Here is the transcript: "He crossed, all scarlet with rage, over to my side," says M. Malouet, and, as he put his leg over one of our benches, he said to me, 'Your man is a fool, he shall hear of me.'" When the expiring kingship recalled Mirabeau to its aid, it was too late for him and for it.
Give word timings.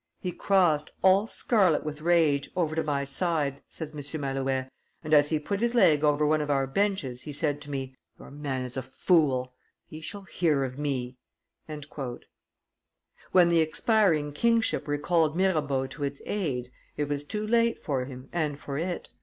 "He 0.19 0.31
crossed, 0.31 0.89
all 1.03 1.27
scarlet 1.27 1.83
with 1.83 2.01
rage, 2.01 2.49
over 2.55 2.73
to 2.75 2.81
my 2.81 3.03
side," 3.03 3.61
says 3.69 3.91
M. 3.93 3.99
Malouet, 4.19 4.67
and, 5.03 5.13
as 5.13 5.29
he 5.29 5.37
put 5.37 5.59
his 5.61 5.75
leg 5.75 6.03
over 6.03 6.25
one 6.25 6.41
of 6.41 6.49
our 6.49 6.65
benches, 6.65 7.21
he 7.21 7.31
said 7.31 7.61
to 7.61 7.69
me, 7.69 7.95
'Your 8.17 8.31
man 8.31 8.63
is 8.63 8.75
a 8.75 8.81
fool, 8.81 9.53
he 9.85 10.01
shall 10.01 10.23
hear 10.23 10.63
of 10.63 10.79
me.'" 10.79 11.17
When 13.29 13.49
the 13.49 13.59
expiring 13.61 14.33
kingship 14.33 14.87
recalled 14.87 15.37
Mirabeau 15.37 15.85
to 15.89 16.03
its 16.03 16.19
aid, 16.25 16.71
it 16.97 17.07
was 17.07 17.23
too 17.23 17.45
late 17.45 17.83
for 17.83 18.05
him 18.05 18.27
and 18.33 18.57
for 18.57 18.79
it. 18.79 19.09